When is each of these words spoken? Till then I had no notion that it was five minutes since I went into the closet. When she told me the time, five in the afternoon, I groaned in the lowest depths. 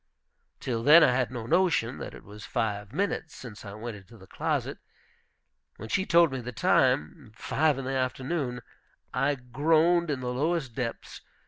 Till 0.59 0.81
then 0.81 1.03
I 1.03 1.11
had 1.11 1.29
no 1.29 1.45
notion 1.45 1.99
that 1.99 2.15
it 2.15 2.23
was 2.23 2.43
five 2.43 2.91
minutes 2.91 3.35
since 3.35 3.63
I 3.63 3.73
went 3.73 3.95
into 3.97 4.17
the 4.17 4.25
closet. 4.25 4.79
When 5.77 5.89
she 5.89 6.07
told 6.07 6.31
me 6.31 6.41
the 6.41 6.51
time, 6.51 7.31
five 7.35 7.77
in 7.77 7.85
the 7.85 7.93
afternoon, 7.93 8.61
I 9.13 9.35
groaned 9.35 10.09
in 10.09 10.19
the 10.21 10.33
lowest 10.33 10.73
depths. 10.73 11.21